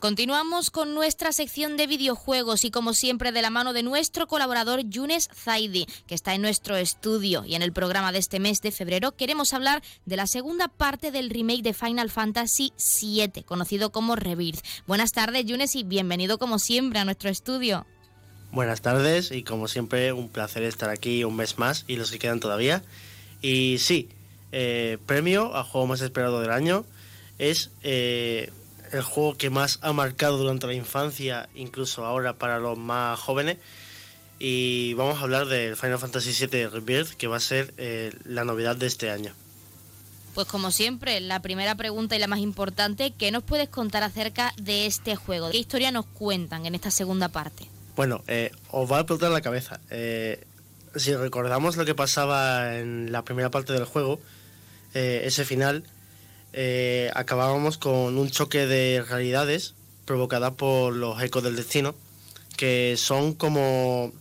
Continuamos 0.00 0.70
con 0.70 0.94
nuestra 0.94 1.32
sección 1.32 1.76
de 1.76 1.88
videojuegos 1.88 2.64
y 2.64 2.70
como 2.70 2.94
siempre 2.94 3.32
de 3.32 3.42
la 3.42 3.50
mano 3.50 3.72
de 3.72 3.82
nuestro 3.82 4.28
colaborador 4.28 4.88
Yunes 4.88 5.28
Zaidi, 5.34 5.86
que 6.06 6.14
está 6.14 6.34
en 6.36 6.42
nuestro 6.42 6.76
estudio 6.76 7.44
y 7.44 7.56
en 7.56 7.62
el 7.62 7.72
programa 7.72 8.12
de 8.12 8.20
este 8.20 8.38
mes 8.38 8.60
de 8.60 8.70
febrero 8.70 9.16
queremos 9.16 9.52
hablar 9.54 9.82
de 10.06 10.16
la 10.16 10.28
segunda 10.28 10.68
parte 10.68 11.10
del 11.10 11.30
remake 11.30 11.62
de 11.62 11.74
Final 11.74 12.10
Fantasy 12.10 12.72
VII, 13.02 13.42
conocido 13.42 13.90
como 13.90 14.14
Rebirth. 14.14 14.64
Buenas 14.86 15.10
tardes 15.10 15.44
Yunes 15.46 15.74
y 15.74 15.82
bienvenido 15.82 16.38
como 16.38 16.60
siempre 16.60 17.00
a 17.00 17.04
nuestro 17.04 17.28
estudio. 17.28 17.84
Buenas 18.52 18.80
tardes 18.82 19.32
y 19.32 19.42
como 19.42 19.66
siempre 19.66 20.12
un 20.12 20.28
placer 20.28 20.62
estar 20.62 20.90
aquí 20.90 21.24
un 21.24 21.34
mes 21.34 21.58
más 21.58 21.84
y 21.88 21.96
los 21.96 22.12
que 22.12 22.20
quedan 22.20 22.38
todavía. 22.38 22.84
Y 23.42 23.78
sí, 23.80 24.08
eh, 24.52 24.98
premio 25.06 25.56
a 25.56 25.64
juego 25.64 25.88
más 25.88 26.02
esperado 26.02 26.40
del 26.40 26.52
año 26.52 26.84
es... 27.38 27.72
Eh, 27.82 28.52
el 28.92 29.02
juego 29.02 29.36
que 29.36 29.50
más 29.50 29.78
ha 29.82 29.92
marcado 29.92 30.38
durante 30.38 30.66
la 30.66 30.74
infancia, 30.74 31.48
incluso 31.54 32.04
ahora 32.04 32.34
para 32.34 32.58
los 32.58 32.78
más 32.78 33.18
jóvenes. 33.18 33.58
Y 34.38 34.94
vamos 34.94 35.18
a 35.18 35.22
hablar 35.22 35.46
del 35.46 35.76
Final 35.76 35.98
Fantasy 35.98 36.46
VII 36.46 36.68
Rebirth, 36.68 37.14
que 37.14 37.26
va 37.26 37.36
a 37.36 37.40
ser 37.40 37.74
eh, 37.76 38.12
la 38.24 38.44
novedad 38.44 38.76
de 38.76 38.86
este 38.86 39.10
año. 39.10 39.32
Pues 40.34 40.46
como 40.46 40.70
siempre, 40.70 41.20
la 41.20 41.42
primera 41.42 41.74
pregunta 41.74 42.14
y 42.14 42.20
la 42.20 42.28
más 42.28 42.38
importante, 42.38 43.12
¿qué 43.18 43.32
nos 43.32 43.42
puedes 43.42 43.68
contar 43.68 44.04
acerca 44.04 44.52
de 44.56 44.86
este 44.86 45.16
juego? 45.16 45.50
¿Qué 45.50 45.58
historia 45.58 45.90
nos 45.90 46.06
cuentan 46.06 46.66
en 46.66 46.76
esta 46.76 46.92
segunda 46.92 47.28
parte? 47.28 47.66
Bueno, 47.96 48.22
eh, 48.28 48.52
os 48.70 48.90
va 48.90 48.98
a 48.98 49.00
explotar 49.00 49.32
la 49.32 49.40
cabeza. 49.40 49.80
Eh, 49.90 50.44
si 50.94 51.14
recordamos 51.16 51.76
lo 51.76 51.84
que 51.84 51.96
pasaba 51.96 52.76
en 52.76 53.10
la 53.10 53.24
primera 53.24 53.50
parte 53.50 53.72
del 53.72 53.84
juego, 53.84 54.20
ese 54.94 55.44
final, 55.44 55.84
eh, 56.52 57.10
acabábamos 57.14 57.78
con 57.78 58.18
un 58.18 58.30
choque 58.30 58.66
de 58.66 59.04
realidades 59.08 59.74
provocada 60.04 60.54
por 60.54 60.94
los 60.94 61.20
ecos 61.22 61.42
del 61.42 61.56
destino, 61.56 61.94
que 62.56 62.96
son 62.96 63.34
como 63.34 64.12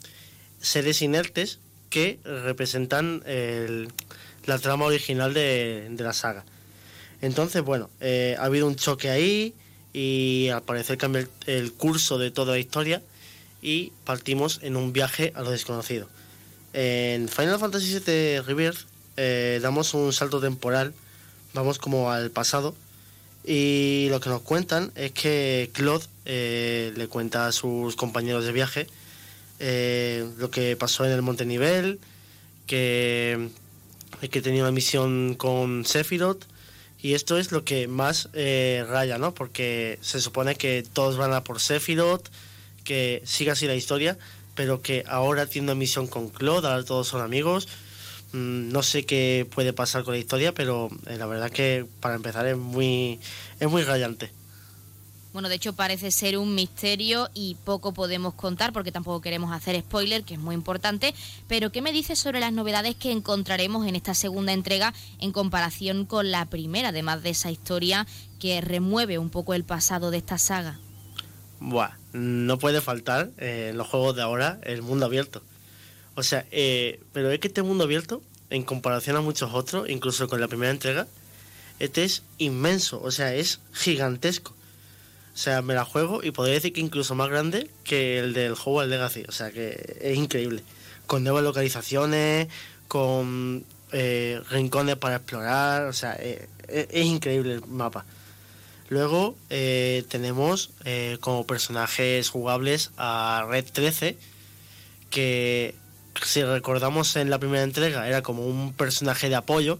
seres 0.62 1.02
inertes 1.02 1.60
que 1.90 2.20
representan 2.24 3.24
la 4.48 4.58
trama 4.60 4.86
original 4.86 5.34
de, 5.34 5.94
la 6.00 6.14
saga. 6.14 6.46
Entonces, 7.22 7.62
bueno, 7.62 7.90
eh, 8.00 8.36
ha 8.40 8.46
habido 8.46 8.66
un 8.66 8.76
choque 8.76 9.10
ahí 9.10 9.54
y 9.94 10.50
al 10.50 10.64
parecer 10.64 10.98
cambia 10.98 11.28
el, 11.46 11.74
curso 11.74 12.18
de 12.18 12.32
toda 12.32 12.54
la 12.54 12.60
historia 12.60 13.02
y 13.62 13.92
partimos 14.06 14.60
en 14.64 14.76
un 14.78 14.94
viaje 14.94 15.34
a 15.36 15.42
lo 15.42 15.52
desconocido. 15.52 16.08
En 16.74 17.28
Final 17.28 17.60
Fantasy 17.60 18.00
VII 18.00 18.42
Rebirth 18.42 18.88
eh, 19.18 19.60
damos 19.62 19.94
un 19.94 20.14
salto 20.14 20.40
temporal 20.40 20.94
vamos 21.58 21.80
como 21.80 22.12
al 22.12 22.32
pasado. 22.32 22.76
Y 23.44 24.08
lo 24.10 24.20
que 24.20 24.30
nos 24.30 24.42
cuentan 24.42 24.92
es 24.96 25.12
que 25.12 25.70
Claude 25.74 26.06
eh, 26.26 26.94
le 26.96 27.08
cuenta 27.08 27.48
a 27.48 27.52
sus 27.52 27.96
compañeros 27.96 28.46
de 28.46 28.52
viaje 28.52 28.88
eh, 29.60 30.30
lo 30.38 30.52
que 30.52 30.76
pasó 30.76 31.06
en 31.06 31.12
el 31.12 31.22
Monte 31.22 31.46
Nivel, 31.46 32.00
que, 32.68 33.50
que 34.30 34.42
tenía 34.42 34.64
una 34.64 34.72
misión 34.72 35.36
con 35.36 35.86
Sephiroth. 35.86 36.44
Y 37.02 37.14
esto 37.14 37.38
es 37.38 37.52
lo 37.52 37.64
que 37.64 37.88
más 37.88 38.30
eh, 38.34 38.86
raya, 38.88 39.18
¿no? 39.18 39.34
Porque 39.34 39.98
se 40.02 40.20
supone 40.20 40.56
que 40.56 40.84
todos 40.94 41.16
van 41.18 41.34
a 41.34 41.44
por 41.44 41.62
Sephiroth, 41.62 42.28
que 42.84 43.22
siga 43.26 43.54
así 43.54 43.68
la 43.68 43.76
historia, 43.76 44.18
pero 44.56 44.82
que 44.82 45.04
ahora 45.08 45.46
tiene 45.46 45.66
una 45.66 45.76
misión 45.76 46.08
con 46.08 46.30
Claude, 46.30 46.68
ahora 46.68 46.84
todos 46.84 47.08
son 47.08 47.22
amigos 47.22 47.68
no 48.34 48.84
sé 48.84 49.06
qué 49.06 49.48
puede 49.54 49.74
pasar 49.74 50.04
con 50.04 50.14
la 50.14 50.20
historia, 50.20 50.54
pero 50.54 50.90
eh, 51.08 51.18
la 51.18 51.26
verdad 51.26 51.52
que 51.52 51.86
para 52.00 52.16
empezar 52.16 52.46
es 52.48 52.58
muy, 52.58 53.20
es 53.60 53.70
muy 53.70 53.84
rayante. 53.84 54.32
Bueno, 55.34 55.50
de 55.50 55.56
hecho 55.56 55.74
parece 55.74 56.10
ser 56.10 56.38
un 56.38 56.56
misterio 56.56 57.30
y 57.34 57.58
poco 57.64 57.94
podemos 57.94 58.34
contar 58.34 58.74
porque 58.74 58.92
tampoco 58.92 59.22
queremos 59.22 59.52
hacer 59.52 59.80
spoiler, 59.80 60.24
que 60.24 60.34
es 60.34 60.40
muy 60.40 60.56
importante. 60.56 61.14
Pero 61.48 61.72
¿qué 61.72 61.82
me 61.82 61.92
dices 61.92 62.18
sobre 62.18 62.40
las 62.40 62.52
novedades 62.52 62.96
que 62.96 63.12
encontraremos 63.12 63.86
en 63.86 63.96
esta 63.96 64.16
segunda 64.16 64.52
entrega 64.52 64.96
en 65.20 65.32
comparación 65.32 66.06
con 66.06 66.32
la 66.32 66.46
primera, 66.46 66.90
además 66.90 67.22
de 67.22 67.30
esa 67.30 67.52
historia 67.52 68.08
que 68.40 68.62
remueve 68.62 69.20
un 69.20 69.30
poco 69.30 69.54
el 69.54 69.64
pasado 69.64 70.10
de 70.10 70.18
esta 70.18 70.40
saga? 70.40 70.80
Buah, 71.60 71.92
no 72.14 72.58
puede 72.58 72.82
faltar 72.82 73.30
eh, 73.38 73.68
en 73.70 73.78
los 73.78 73.88
juegos 73.88 74.16
de 74.16 74.24
ahora 74.24 74.60
el 74.64 74.82
mundo 74.82 75.06
abierto. 75.06 75.44
O 76.18 76.24
sea, 76.24 76.48
eh, 76.50 77.00
pero 77.14 77.30
es 77.30 77.40
que 77.40 77.48
este 77.48 77.62
mundo 77.62 77.84
abierto, 77.84 78.24
en 78.50 78.64
comparación 78.64 79.18
a 79.18 79.22
muchos 79.22 79.54
otros, 79.54 79.88
incluso 79.88 80.28
con 80.28 80.42
la 80.42 80.48
primera 80.48 80.72
entrega, 80.72 81.06
este 81.78 82.06
es 82.06 82.24
inmenso, 82.40 83.00
o 83.04 83.12
sea, 83.12 83.36
es 83.36 83.60
gigantesco. 83.72 84.56
O 85.36 85.38
sea, 85.38 85.62
me 85.62 85.76
la 85.76 85.86
juego 85.86 86.24
y 86.24 86.32
podría 86.32 86.56
decir 86.56 86.74
que 86.74 86.82
incluso 86.82 87.14
más 87.14 87.30
grande 87.30 87.70
que 87.84 88.18
el 88.18 88.34
del 88.34 88.54
Hogwarts 88.54 88.90
Legacy. 88.90 89.26
O 89.28 89.32
sea, 89.32 89.52
que 89.52 90.00
es 90.02 90.18
increíble. 90.18 90.64
Con 91.06 91.24
nuevas 91.24 91.44
localizaciones, 91.44 92.48
con 92.88 93.64
eh, 93.92 94.42
rincones 94.50 94.96
para 94.96 95.18
explorar. 95.18 95.86
O 95.86 95.94
sea, 95.94 96.18
eh, 96.20 96.50
es 96.68 97.06
increíble 97.06 97.54
el 97.54 97.66
mapa. 97.68 98.06
Luego 98.90 99.36
tenemos 99.50 100.72
como 101.20 101.46
personajes 101.46 102.30
jugables 102.30 102.90
a 102.98 103.46
Red 103.48 103.66
13, 103.72 104.18
que 105.12 105.76
si 106.26 106.44
recordamos 106.44 107.16
en 107.16 107.30
la 107.30 107.40
primera 107.40 107.64
entrega, 107.64 108.08
era 108.08 108.22
como 108.22 108.46
un 108.46 108.74
personaje 108.74 109.30
de 109.30 109.36
apoyo, 109.36 109.80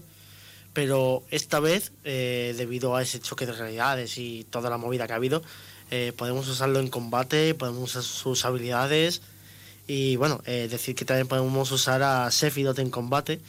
pero 0.72 1.24
esta 1.30 1.60
vez, 1.60 1.92
eh, 2.04 2.54
debido 2.56 2.94
a 2.94 3.02
ese 3.02 3.20
choque 3.20 3.46
de 3.46 3.52
realidades 3.52 4.18
y 4.18 4.46
toda 4.50 4.70
la 4.70 4.76
movida 4.76 5.06
que 5.06 5.12
ha 5.12 5.16
habido, 5.16 5.42
eh, 5.90 6.12
podemos 6.16 6.46
usarlo 6.48 6.80
en 6.80 6.88
combate, 6.88 7.54
podemos 7.54 7.90
usar 7.90 8.02
sus 8.02 8.44
habilidades 8.44 9.22
y 9.86 10.16
bueno, 10.16 10.40
eh, 10.44 10.68
decir 10.70 10.94
que 10.94 11.04
también 11.04 11.26
podemos 11.26 11.72
usar 11.72 12.02
a 12.02 12.30
Sephiroth 12.30 12.78
en 12.78 12.90
combate. 12.90 13.40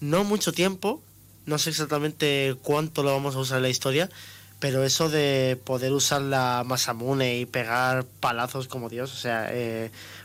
No 0.00 0.24
mucho 0.24 0.52
tiempo, 0.52 1.02
no 1.46 1.58
sé 1.58 1.70
exactamente 1.70 2.56
cuánto 2.62 3.02
lo 3.02 3.12
vamos 3.12 3.36
a 3.36 3.38
usar 3.38 3.58
en 3.58 3.64
la 3.64 3.68
historia, 3.68 4.10
pero 4.58 4.82
eso 4.82 5.10
de 5.10 5.58
poder 5.62 5.92
usar 5.92 6.22
la 6.22 6.64
Masamune 6.66 7.38
y 7.38 7.46
pegar 7.46 8.04
palazos 8.20 8.66
como 8.66 8.88
Dios, 8.88 9.12
o 9.12 9.16
sea, 9.16 9.50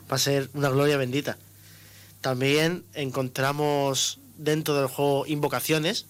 va 0.10 0.16
a 0.16 0.20
ser 0.20 0.50
una 0.54 0.70
gloria 0.70 0.98
bendita. 0.98 1.38
También 2.22 2.84
encontramos 2.94 4.20
dentro 4.38 4.76
del 4.76 4.88
juego 4.88 5.26
invocaciones. 5.26 6.06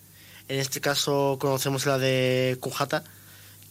En 0.48 0.60
este 0.60 0.82
caso 0.82 1.38
conocemos 1.40 1.86
la 1.86 1.98
de 1.98 2.58
Kujata, 2.60 3.04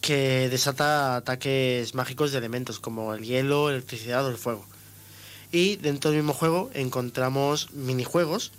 que 0.00 0.49
desata 0.49 1.16
ataques 1.16 1.94
mágicos 1.94 2.31
de 2.31 2.38
elementos 2.38 2.78
como 2.78 3.15
el 3.15 3.25
hielo, 3.25 3.71
electricidad 3.71 4.25
o 4.25 4.31
el 4.31 4.37
fuego. 4.37 4.65
Y 5.50 5.76
dentro 5.76 6.10
del 6.10 6.21
mismo 6.21 6.34
juego 6.34 6.71
encontramos 6.75 7.72
minijuegos 7.72 8.53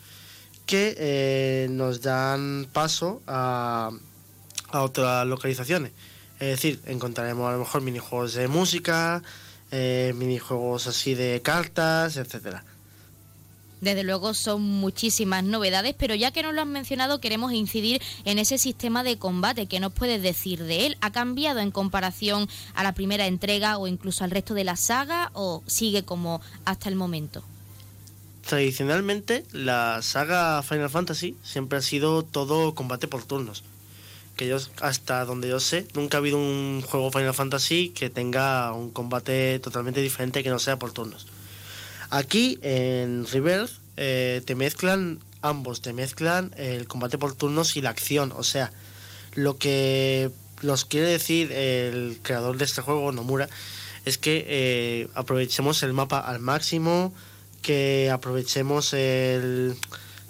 que 0.65 0.95
eh, 0.97 1.67
nos 1.69 2.01
dan 2.01 2.67
paso 2.71 3.21
a, 3.27 3.91
otras 4.71 5.25
localizaciones. 5.25 5.91
Es 6.39 6.49
decir, 6.49 6.79
encontraremos 6.85 7.49
a 7.49 7.53
lo 7.53 7.59
mejor 7.59 7.81
minijuegos 7.81 8.33
de 8.33 8.47
música, 8.47 9.23
eh, 9.71 10.13
minijuegos 10.15 10.87
así 10.87 11.15
de 11.15 11.41
cartas, 11.41 12.17
etcétera. 12.17 12.63
Desde 13.81 14.03
luego 14.03 14.33
son 14.33 14.61
muchísimas 14.61 15.43
novedades, 15.43 15.95
pero 15.97 16.15
ya 16.15 16.31
que 16.31 16.43
nos 16.43 16.53
lo 16.53 16.61
han 16.61 16.71
mencionado, 16.71 17.21
queremos 17.21 17.53
incidir 17.53 18.01
en 18.25 18.39
ese 18.39 18.57
sistema 18.57 19.03
de 19.03 19.17
combate. 19.17 19.67
¿Qué 19.67 19.79
nos 19.79 19.93
puedes 19.93 20.21
decir 20.21 20.63
de 20.63 20.85
él? 20.85 20.97
¿Ha 21.01 21.11
cambiado 21.11 21.59
en 21.59 21.71
comparación 21.71 22.49
a 22.73 22.83
la 22.83 22.93
primera 22.93 23.27
entrega 23.27 23.77
o 23.77 23.87
incluso 23.87 24.23
al 24.23 24.31
resto 24.31 24.53
de 24.53 24.65
la 24.65 24.75
saga 24.75 25.31
o 25.33 25.63
sigue 25.65 26.03
como 26.03 26.41
hasta 26.65 26.89
el 26.89 26.95
momento? 26.95 27.43
Tradicionalmente, 28.45 29.45
la 29.51 30.01
saga 30.01 30.63
Final 30.63 30.89
Fantasy 30.89 31.37
siempre 31.43 31.77
ha 31.77 31.81
sido 31.81 32.23
todo 32.23 32.73
combate 32.73 33.07
por 33.07 33.23
turnos. 33.23 33.63
Que 34.35 34.47
yo, 34.47 34.57
hasta 34.81 35.23
donde 35.25 35.49
yo 35.49 35.59
sé, 35.59 35.85
nunca 35.93 36.17
ha 36.17 36.19
habido 36.19 36.37
un 36.37 36.81
juego 36.81 37.11
Final 37.11 37.33
Fantasy 37.33 37.89
que 37.89 38.09
tenga 38.09 38.73
un 38.73 38.89
combate 38.89 39.59
totalmente 39.59 40.01
diferente 40.01 40.43
que 40.43 40.49
no 40.49 40.59
sea 40.59 40.79
por 40.79 40.91
turnos. 40.93 41.27
Aquí 42.09 42.57
en 42.63 43.27
Rebirth 43.27 43.71
eh, 43.97 44.41
te 44.45 44.55
mezclan 44.55 45.19
ambos, 45.41 45.81
te 45.81 45.93
mezclan 45.93 46.51
el 46.57 46.87
combate 46.87 47.17
por 47.17 47.35
turnos 47.35 47.75
y 47.77 47.81
la 47.81 47.91
acción. 47.91 48.33
O 48.35 48.43
sea, 48.43 48.71
lo 49.35 49.57
que 49.57 50.31
nos 50.63 50.85
quiere 50.85 51.07
decir 51.07 51.51
el 51.51 52.19
creador 52.23 52.57
de 52.57 52.65
este 52.65 52.81
juego, 52.81 53.11
Nomura, 53.11 53.47
es 54.05 54.17
que 54.17 54.45
eh, 54.47 55.07
aprovechemos 55.13 55.83
el 55.83 55.93
mapa 55.93 56.19
al 56.19 56.39
máximo, 56.39 57.13
que 57.61 58.09
aprovechemos 58.11 58.95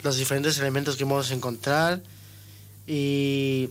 los 0.04 0.18
diferentes 0.18 0.58
elementos 0.58 0.98
que 0.98 1.06
vamos 1.06 1.31
a 1.31 1.34
encontrar 1.34 2.02
y, 2.88 3.70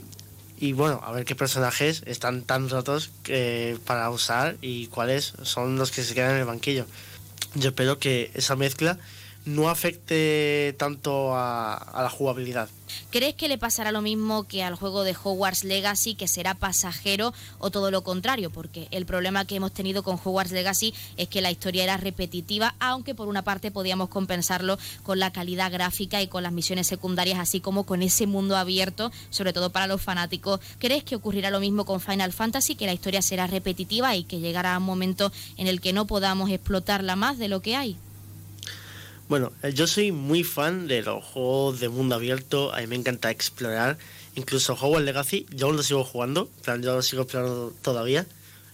y 0.58 0.72
bueno, 0.72 1.00
a 1.04 1.12
ver 1.12 1.24
qué 1.24 1.34
personajes 1.34 2.02
están 2.06 2.42
tan 2.42 2.70
rotos 2.70 3.10
eh, 3.26 3.76
para 3.84 4.08
usar 4.10 4.56
y 4.62 4.86
cuáles 4.86 5.34
son 5.42 5.76
los 5.76 5.90
que 5.90 6.02
se 6.02 6.14
quedan 6.14 6.32
en 6.32 6.38
el 6.38 6.44
banquillo 6.46 6.86
yo 7.54 7.68
espero 7.68 7.98
que 7.98 8.30
esa 8.34 8.56
mezcla 8.56 8.98
no 9.44 9.68
afecte 9.68 10.74
tanto 10.78 11.34
a, 11.34 11.90
la 11.94 12.10
jugabilidad. 12.10 12.68
¿Crees 13.10 13.34
que 13.34 13.48
le 13.48 13.58
pasará 13.58 13.92
lo 13.92 14.02
mismo 14.02 14.44
que 14.44 14.62
al 14.62 14.74
juego 14.74 15.04
de 15.04 15.16
Hogwarts 15.22 15.64
Legacy, 15.64 16.14
que 16.14 16.28
será 16.28 16.54
pasajero 16.54 17.32
o 17.58 17.70
todo 17.70 17.90
lo 17.90 18.02
contrario? 18.02 18.50
Porque 18.50 18.88
el 18.90 19.06
problema 19.06 19.44
que 19.44 19.56
hemos 19.56 19.72
tenido 19.72 20.02
con 20.02 20.18
Hogwarts 20.22 20.52
Legacy 20.52 20.94
es 21.16 21.28
que 21.28 21.40
la 21.40 21.50
historia 21.50 21.84
era 21.84 21.96
repetitiva, 21.96 22.74
aunque 22.78 23.14
por 23.14 23.28
una 23.28 23.42
parte 23.42 23.70
podíamos 23.70 24.08
compensarlo 24.08 24.78
con 25.02 25.18
la 25.18 25.32
calidad 25.32 25.72
gráfica 25.72 26.20
y 26.22 26.28
con 26.28 26.42
las 26.42 26.52
misiones 26.52 26.86
secundarias, 26.86 27.38
así 27.38 27.60
como 27.60 27.84
con 27.84 28.02
ese 28.02 28.26
mundo 28.26 28.56
abierto, 28.56 29.10
sobre 29.30 29.52
todo 29.52 29.70
para 29.70 29.86
los 29.86 30.02
fanáticos. 30.02 30.60
¿Crees 30.78 31.04
que 31.04 31.16
ocurrirá 31.16 31.50
lo 31.50 31.60
mismo 31.60 31.84
con 31.84 32.00
Final 32.00 32.32
Fantasy, 32.32 32.74
que 32.74 32.86
la 32.86 32.94
historia 32.94 33.22
será 33.22 33.46
repetitiva 33.46 34.16
y 34.16 34.24
que 34.24 34.40
llegará 34.40 34.76
un 34.76 34.84
momento 34.84 35.32
en 35.56 35.66
el 35.66 35.80
que 35.80 35.92
no 35.92 36.06
podamos 36.06 36.50
explotarla 36.50 37.16
más 37.16 37.38
de 37.38 37.48
lo 37.48 37.62
que 37.62 37.76
hay? 37.76 37.96
Bueno, 39.28 39.52
eh, 39.62 39.74
yo 39.74 39.86
soy 39.86 40.10
muy 40.10 40.42
fan 40.42 40.88
de 40.88 41.02
los 41.02 41.22
juegos 41.22 41.80
de 41.80 41.90
mundo 41.90 42.14
abierto, 42.14 42.74
a 42.74 42.80
mí 42.80 42.86
me 42.86 42.96
encanta 42.96 43.30
explorar, 43.30 43.98
incluso 44.36 44.72
Hogwarts 44.72 45.04
Legacy, 45.04 45.46
yo 45.50 45.66
aún 45.66 45.76
lo 45.76 45.82
sigo 45.82 46.02
jugando, 46.02 46.48
plan, 46.64 46.82
yo 46.82 46.94
lo 46.94 47.02
sigo 47.02 47.24
explorando 47.24 47.74
todavía, 47.82 48.26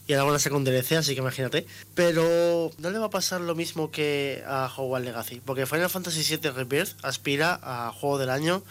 y 0.06 0.12
ahora 0.12 0.26
van 0.26 0.34
a 0.36 0.38
sacar 0.38 0.56
un 0.56 0.68
así 0.68 1.14
que 1.14 1.20
imagínate, 1.20 1.66
pero 1.96 2.70
no 2.78 2.90
le 2.90 2.98
va 3.00 3.06
a 3.06 3.10
pasar 3.10 3.40
lo 3.40 3.56
mismo 3.56 3.90
que 3.90 4.44
a 4.46 4.72
Hogwarts 4.76 5.04
Legacy, 5.04 5.42
porque 5.44 5.66
Final 5.66 5.90
Fantasy 5.90 6.36
VII 6.36 6.50
Rebirth 6.50 6.94
aspira 7.02 7.58
a 7.60 7.90
Juego 7.90 8.18
del 8.18 8.30
Año, 8.30 8.62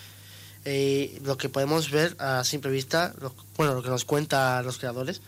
y 0.63 0.69
eh, 0.69 1.21
lo 1.25 1.35
que 1.35 1.49
podemos 1.49 1.91
ver 1.91 2.15
a 2.17 2.45
simple 2.45 2.71
vista, 2.71 3.13
bueno, 3.57 3.73
lo 3.73 3.83
que 3.83 3.89
nos 3.89 4.05
cuentan 4.05 4.65
los 4.65 4.77
creadores, 4.77 5.21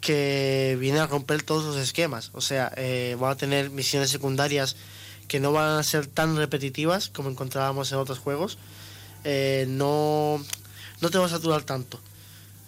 que 0.00 0.78
viene 0.80 1.00
a 1.00 1.06
romper 1.06 1.42
todos 1.42 1.64
los 1.64 1.76
esquemas, 1.76 2.30
o 2.32 2.40
sea, 2.40 2.72
eh, 2.78 3.18
van 3.20 3.32
a 3.32 3.36
tener 3.36 3.68
misiones 3.68 4.08
secundarias, 4.08 4.76
que 5.28 5.40
no 5.40 5.52
van 5.52 5.78
a 5.78 5.82
ser 5.82 6.06
tan 6.06 6.36
repetitivas 6.36 7.08
como 7.08 7.30
encontrábamos 7.30 7.90
en 7.92 7.98
otros 7.98 8.18
juegos. 8.18 8.58
Eh, 9.24 9.66
no, 9.68 10.42
no 11.00 11.10
te 11.10 11.18
vas 11.18 11.32
a 11.32 11.36
saturar 11.36 11.62
tanto. 11.62 11.98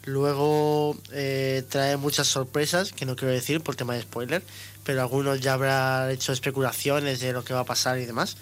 Luego 0.05 0.97
eh, 1.13 1.65
trae 1.69 1.97
muchas 1.97 2.29
sorpresas, 2.29 2.93
que 2.93 3.07
no 3.07 3.17
quiero 3.17 3.35
decir 3.35 3.61
por 3.61 3.75
tema 3.77 3.95
de 3.95 4.03
spoiler, 4.03 4.43
pero 4.85 5.03
algunos 5.03 5.41
ya 5.41 5.55
habrán 5.55 6.11
hecho 6.11 6.33
especulaciones 6.33 7.21
de 7.21 7.33
lo 7.33 7.45
que 7.45 7.55
va 7.55 7.61
a 7.61 7.65
pasar 7.65 7.99
y 7.99 8.07
demás. 8.07 8.37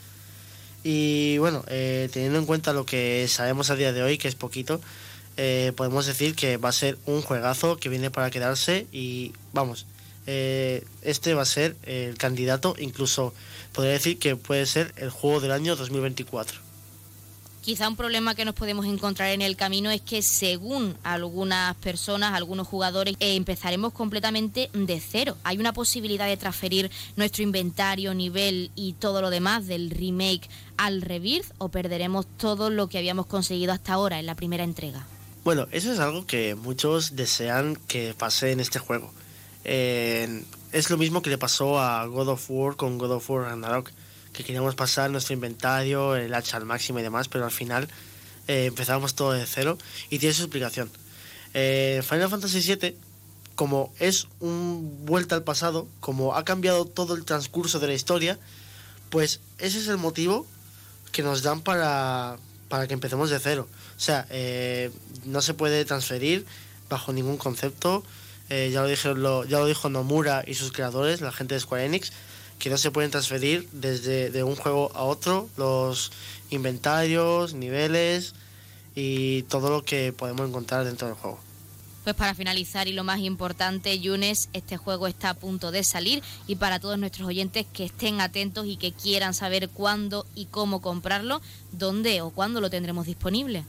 Y 0.84 1.38
bueno, 1.38 1.64
eh, 1.68 2.10
teniendo 2.12 2.38
en 2.38 2.44
cuenta 2.44 2.74
lo 2.74 2.84
que 2.84 3.26
sabemos 3.28 3.70
a 3.70 3.76
día 3.76 3.92
de 3.92 4.02
hoy, 4.02 4.18
que 4.18 4.28
es 4.28 4.34
poquito, 4.34 4.80
podemos 5.74 6.06
decir 6.06 6.36
que 6.36 6.58
va 6.58 6.68
a 6.68 6.72
ser 6.72 6.96
un 7.06 7.20
juegazo 7.20 7.78
que 7.78 7.88
viene 7.88 8.10
para 8.10 8.30
quedarse 8.30 8.86
y 8.92 9.32
vamos, 9.52 9.84
este 10.26 11.34
va 11.34 11.42
a 11.42 11.46
ser 11.46 11.74
el 11.82 12.16
candidato, 12.18 12.76
incluso 12.78 13.34
podría 13.74 13.92
decir 13.92 14.18
que 14.18 14.36
puede 14.36 14.64
ser 14.64 14.94
el 14.96 15.10
juego 15.10 15.40
del 15.40 15.52
año 15.52 15.76
2024. 15.76 16.64
Quizá 17.64 17.88
un 17.88 17.96
problema 17.96 18.34
que 18.34 18.44
nos 18.44 18.54
podemos 18.54 18.84
encontrar 18.84 19.30
en 19.30 19.40
el 19.40 19.56
camino 19.56 19.90
es 19.90 20.02
que 20.02 20.20
según 20.20 20.98
algunas 21.02 21.74
personas, 21.76 22.34
algunos 22.34 22.68
jugadores, 22.68 23.16
eh, 23.20 23.36
empezaremos 23.36 23.94
completamente 23.94 24.68
de 24.74 25.00
cero. 25.00 25.38
Hay 25.44 25.56
una 25.56 25.72
posibilidad 25.72 26.26
de 26.26 26.36
transferir 26.36 26.90
nuestro 27.16 27.42
inventario, 27.42 28.12
nivel 28.12 28.70
y 28.74 28.92
todo 28.92 29.22
lo 29.22 29.30
demás 29.30 29.66
del 29.66 29.88
remake 29.88 30.46
al 30.76 31.00
Rebirth 31.00 31.52
o 31.56 31.70
perderemos 31.70 32.26
todo 32.36 32.68
lo 32.68 32.88
que 32.88 32.98
habíamos 32.98 33.24
conseguido 33.24 33.72
hasta 33.72 33.94
ahora 33.94 34.18
en 34.18 34.26
la 34.26 34.34
primera 34.34 34.62
entrega. 34.62 35.06
Bueno, 35.42 35.66
eso 35.70 35.90
es 35.90 36.00
algo 36.00 36.26
que 36.26 36.54
muchos 36.54 37.16
desean 37.16 37.76
que 37.88 38.12
pase 38.12 38.52
en 38.52 38.60
este 38.60 38.78
juego. 38.78 39.10
Es 39.64 40.90
lo 40.90 40.96
mismo 40.96 41.22
que 41.22 41.30
le 41.30 41.38
pasó 41.38 41.78
a 41.78 42.04
God 42.06 42.28
of 42.28 42.44
War 42.48 42.76
con 42.76 42.98
God 42.98 43.12
of 43.12 43.30
War 43.30 43.44
Ragnarok, 43.44 43.90
que 44.32 44.42
queríamos 44.42 44.74
pasar 44.74 45.10
nuestro 45.10 45.32
inventario, 45.32 46.16
el 46.16 46.34
hacha 46.34 46.56
al 46.56 46.64
máximo 46.64 46.98
y 46.98 47.02
demás, 47.02 47.28
pero 47.28 47.44
al 47.44 47.52
final 47.52 47.88
eh, 48.48 48.66
empezábamos 48.66 49.14
todo 49.14 49.32
de 49.32 49.46
cero 49.46 49.78
y 50.10 50.18
tiene 50.18 50.34
su 50.34 50.42
explicación. 50.42 50.90
Eh, 51.54 52.02
Final 52.06 52.28
Fantasy 52.28 52.60
VII, 52.60 52.96
como 53.54 53.94
es 54.00 54.26
un 54.40 55.06
vuelta 55.06 55.36
al 55.36 55.44
pasado, 55.44 55.86
como 56.00 56.34
ha 56.34 56.44
cambiado 56.44 56.84
todo 56.84 57.14
el 57.14 57.24
transcurso 57.24 57.78
de 57.78 57.86
la 57.86 57.94
historia, 57.94 58.38
pues 59.10 59.40
ese 59.58 59.78
es 59.78 59.86
el 59.86 59.96
motivo 59.96 60.44
que 61.12 61.22
nos 61.22 61.42
dan 61.42 61.60
para, 61.60 62.36
para 62.68 62.88
que 62.88 62.94
empecemos 62.94 63.30
de 63.30 63.38
cero. 63.38 63.68
O 63.96 64.00
sea, 64.00 64.26
eh, 64.30 64.90
no 65.24 65.40
se 65.40 65.54
puede 65.54 65.84
transferir 65.84 66.44
bajo 66.88 67.12
ningún 67.12 67.36
concepto 67.36 68.02
eh, 68.50 68.70
ya, 68.72 68.82
lo 68.82 68.88
dijo, 68.88 69.44
ya 69.44 69.58
lo 69.58 69.66
dijo 69.66 69.88
Nomura 69.88 70.44
y 70.46 70.54
sus 70.54 70.72
creadores, 70.72 71.20
la 71.20 71.32
gente 71.32 71.54
de 71.54 71.60
Square 71.60 71.86
Enix, 71.86 72.12
que 72.58 72.70
no 72.70 72.78
se 72.78 72.90
pueden 72.90 73.10
transferir 73.10 73.68
desde 73.72 74.30
de 74.30 74.42
un 74.42 74.56
juego 74.56 74.90
a 74.94 75.02
otro 75.02 75.48
los 75.56 76.12
inventarios, 76.50 77.54
niveles 77.54 78.34
y 78.94 79.42
todo 79.44 79.70
lo 79.70 79.84
que 79.84 80.12
podemos 80.12 80.48
encontrar 80.48 80.84
dentro 80.84 81.08
del 81.08 81.16
juego. 81.16 81.40
Pues 82.04 82.14
para 82.16 82.34
finalizar 82.34 82.86
y 82.86 82.92
lo 82.92 83.02
más 83.02 83.20
importante, 83.20 83.98
Yunes, 83.98 84.50
este 84.52 84.76
juego 84.76 85.06
está 85.06 85.30
a 85.30 85.34
punto 85.34 85.70
de 85.70 85.82
salir 85.82 86.22
y 86.46 86.56
para 86.56 86.78
todos 86.78 86.98
nuestros 86.98 87.26
oyentes 87.26 87.64
que 87.72 87.84
estén 87.86 88.20
atentos 88.20 88.66
y 88.66 88.76
que 88.76 88.92
quieran 88.92 89.32
saber 89.32 89.70
cuándo 89.70 90.26
y 90.34 90.44
cómo 90.44 90.82
comprarlo, 90.82 91.40
dónde 91.72 92.20
o 92.20 92.28
cuándo 92.28 92.60
lo 92.60 92.68
tendremos 92.68 93.06
disponible. 93.06 93.64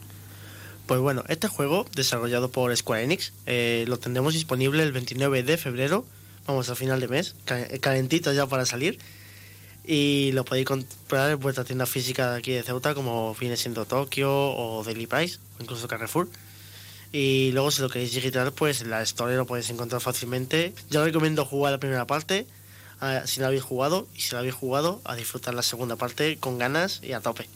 Pues 0.85 0.99
bueno, 0.99 1.23
este 1.29 1.47
juego, 1.47 1.87
desarrollado 1.95 2.49
por 2.49 2.75
Square 2.75 3.03
Enix, 3.03 3.33
eh, 3.47 3.85
lo 3.87 3.97
tendremos 3.97 4.35
disponible 4.35 4.83
el 4.83 4.91
29 4.91 5.41
de 5.41 5.57
febrero, 5.57 6.05
vamos 6.45 6.69
a 6.69 6.75
final 6.75 6.99
de 6.99 7.07
mes, 7.07 7.35
calentito 7.81 8.31
ya 8.33 8.45
para 8.45 8.67
salir. 8.67 8.99
Y 9.87 10.31
lo 10.33 10.45
podéis 10.45 10.67
comprar 10.67 11.31
en 11.31 11.39
vuestra 11.39 11.63
tienda 11.63 11.85
física 11.85 12.31
de 12.31 12.37
aquí 12.39 12.51
de 12.51 12.63
Ceuta, 12.63 12.93
como 12.93 13.35
viene 13.35 13.57
siendo 13.57 13.85
Tokio 13.85 14.31
o 14.31 14.83
Daily 14.83 15.07
Price, 15.07 15.39
o 15.59 15.63
incluso 15.63 15.87
Carrefour. 15.87 16.27
Y 17.11 17.51
luego, 17.51 17.71
si 17.71 17.81
lo 17.81 17.89
queréis 17.89 18.13
digital, 18.13 18.51
pues 18.51 18.81
en 18.81 18.89
la 18.89 19.01
Store 19.03 19.35
lo 19.35 19.45
podéis 19.45 19.69
encontrar 19.69 20.01
fácilmente. 20.01 20.73
Yo 20.89 21.03
recomiendo 21.03 21.45
jugar 21.45 21.71
la 21.71 21.79
primera 21.79 22.05
parte, 22.05 22.45
si 23.25 23.39
la 23.39 23.47
habéis 23.47 23.63
jugado, 23.63 24.07
y 24.15 24.21
si 24.21 24.33
la 24.33 24.39
habéis 24.39 24.55
jugado, 24.55 25.01
a 25.03 25.15
disfrutar 25.15 25.53
la 25.53 25.63
segunda 25.63 25.95
parte 25.95 26.37
con 26.37 26.57
ganas 26.57 26.99
y 27.03 27.13
a 27.13 27.21
tope 27.21 27.47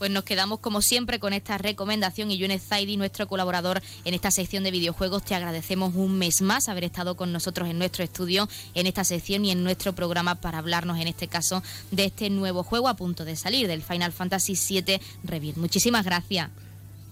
pues 0.00 0.10
nos 0.10 0.24
quedamos 0.24 0.60
como 0.60 0.80
siempre 0.80 1.20
con 1.20 1.34
esta 1.34 1.58
recomendación 1.58 2.30
y 2.30 2.38
Yunes 2.38 2.62
Zaidi, 2.66 2.96
nuestro 2.96 3.28
colaborador 3.28 3.82
en 4.06 4.14
esta 4.14 4.30
sección 4.30 4.64
de 4.64 4.70
videojuegos, 4.70 5.22
te 5.22 5.34
agradecemos 5.34 5.94
un 5.94 6.16
mes 6.16 6.40
más 6.40 6.70
haber 6.70 6.84
estado 6.84 7.18
con 7.18 7.32
nosotros 7.32 7.68
en 7.68 7.78
nuestro 7.78 8.02
estudio, 8.02 8.48
en 8.72 8.86
esta 8.86 9.04
sección 9.04 9.44
y 9.44 9.50
en 9.50 9.62
nuestro 9.62 9.92
programa 9.92 10.36
para 10.36 10.56
hablarnos 10.56 10.98
en 10.98 11.06
este 11.06 11.28
caso 11.28 11.62
de 11.90 12.06
este 12.06 12.30
nuevo 12.30 12.62
juego 12.62 12.88
a 12.88 12.96
punto 12.96 13.26
de 13.26 13.36
salir, 13.36 13.68
del 13.68 13.82
Final 13.82 14.10
Fantasy 14.10 14.54
VII 14.54 15.02
Rebirth. 15.22 15.58
Muchísimas 15.58 16.06
gracias. 16.06 16.48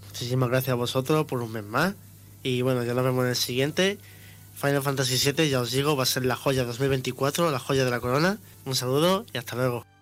Muchísimas 0.07 0.49
gracias 0.49 0.73
a 0.73 0.77
vosotros 0.77 1.27
por 1.27 1.43
un 1.43 1.53
mes 1.53 1.65
más 1.65 1.95
y 2.43 2.63
bueno, 2.63 2.85
ya 2.85 2.95
nos 2.95 3.05
vemos 3.05 3.23
en 3.25 3.29
el 3.29 3.37
siguiente. 3.37 3.99
Final 4.55 4.83
Fantasy 4.83 5.31
VII, 5.31 5.51
ya 5.51 5.61
os 5.61 5.73
digo, 5.73 5.95
va 5.95 6.05
a 6.05 6.07
ser 6.07 6.25
la 6.25 6.37
joya 6.37 6.65
2024, 6.65 7.51
la 7.51 7.59
joya 7.59 7.85
de 7.85 7.91
la 7.91 8.01
corona. 8.01 8.39
Un 8.65 8.75
saludo 8.75 9.27
y 9.35 9.37
hasta 9.37 9.57
luego. 9.57 9.98